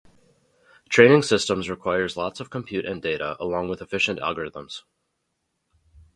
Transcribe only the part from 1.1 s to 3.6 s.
systems requires lots of compute and data,